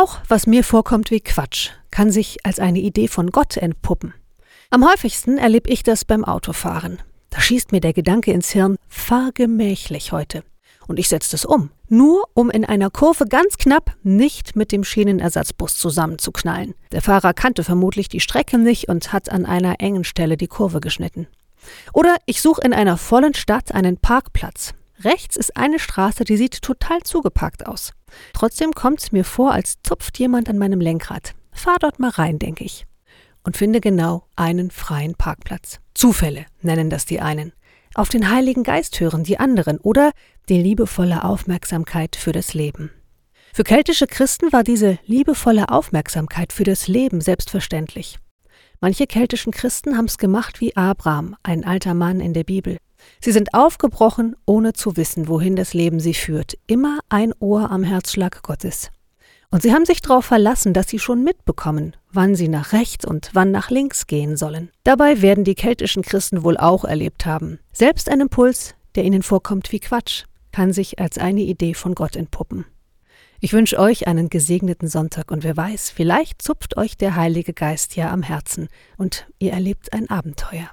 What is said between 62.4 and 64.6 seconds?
nach rechts und wann nach links gehen